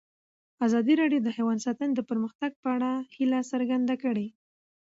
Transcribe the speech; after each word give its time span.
ازادي 0.65 0.93
راډیو 1.01 1.19
د 1.23 1.29
حیوان 1.37 1.57
ساتنه 1.65 1.93
د 1.95 2.01
پرمختګ 2.09 2.51
په 2.61 2.67
اړه 2.75 2.91
هیله 3.15 3.39
څرګنده 3.51 3.95
کړې. 4.03 4.27